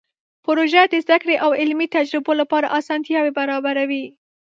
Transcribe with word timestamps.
پروژه 0.45 0.83
د 0.89 0.93
زده 1.05 1.17
کړې 1.23 1.35
او 1.43 1.49
علمي 1.61 1.87
تجربو 1.97 2.31
لپاره 2.41 2.73
اسانتیاوې 2.79 3.31
برابروي. 3.39 4.05